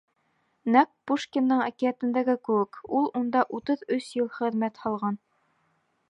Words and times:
Нәҡ 0.75 0.87
Пушкиндың 1.09 1.59
әкиәтендәге 1.65 2.35
кеүек, 2.49 2.79
ул 2.99 3.09
унда 3.19 3.43
утыҙ 3.57 3.83
өс 3.97 4.07
йыл 4.21 4.31
хеҙмәт 4.39 4.81
һалған. 4.87 5.21